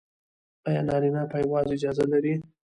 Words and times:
ایا 0.67 0.81
نارینه 0.87 1.23
پایواز 1.31 1.65
اجازه 1.75 2.05
لري؟ 2.11 2.33